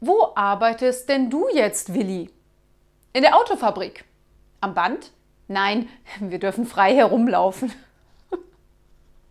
Wo 0.00 0.32
arbeitest 0.34 1.10
denn 1.10 1.28
du 1.28 1.46
jetzt, 1.52 1.92
Willi? 1.92 2.30
In 3.12 3.20
der 3.20 3.36
Autofabrik. 3.36 4.06
Am 4.62 4.72
Band? 4.72 5.12
Nein, 5.46 5.90
wir 6.20 6.38
dürfen 6.38 6.64
frei 6.64 6.94
herumlaufen. 6.94 7.70